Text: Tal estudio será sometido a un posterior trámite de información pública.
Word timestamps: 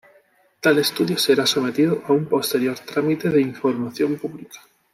Tal 0.61 0.79
estudio 0.79 1.15
será 1.19 1.45
sometido 1.45 2.01
a 2.07 2.13
un 2.13 2.25
posterior 2.25 2.79
trámite 2.79 3.29
de 3.29 3.39
información 3.39 4.17
pública. 4.17 4.59